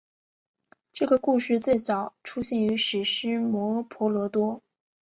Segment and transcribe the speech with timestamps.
[0.93, 4.63] 这个故事最早出现于史诗摩诃婆罗多。